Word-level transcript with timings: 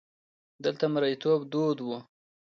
دلته 0.63 0.85
مریتوب 0.93 1.39
دود 1.51 1.77
وو. 1.81 1.97